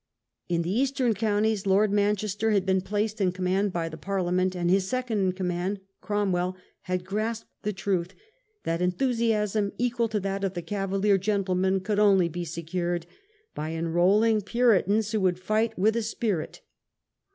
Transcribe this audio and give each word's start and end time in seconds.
In 0.49 0.63
the 0.63 0.71
eastern 0.75 1.13
counties 1.13 1.67
Lord 1.67 1.91
Manchester 1.91 2.49
had 2.49 2.65
been 2.65 2.81
placed 2.81 3.21
in 3.21 3.31
command 3.31 3.71
by 3.71 3.87
the 3.87 3.97
Parliament, 3.97 4.55
and 4.55 4.67
his 4.67 4.89
second 4.89 5.19
in 5.19 5.31
command, 5.33 5.79
Cromwell, 6.01 6.57
had 6.85 7.05
grasped 7.05 7.51
the 7.61 7.71
truth, 7.71 8.15
that 8.63 8.81
enthusiasm, 8.81 9.73
equal 9.77 10.07
to 10.07 10.19
that 10.19 10.43
of 10.43 10.55
the 10.55 10.63
Cavalier 10.63 11.19
gentlemen, 11.19 11.81
could 11.81 11.99
only 11.99 12.27
be 12.29 12.45
secured 12.45 13.05
by 13.53 13.73
enrolling 13.73 14.41
Puritans 14.41 15.11
who 15.11 15.21
would 15.21 15.37
fight 15.37 15.77
with 15.77 15.95
"a 15.95 16.01
spirit". 16.01 16.61